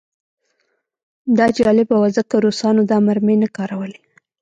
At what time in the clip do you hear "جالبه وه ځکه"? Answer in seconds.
1.57-2.35